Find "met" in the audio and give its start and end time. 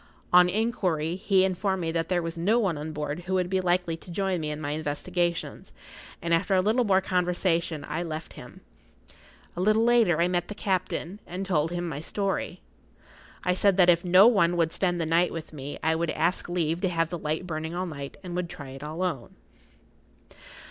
10.27-10.47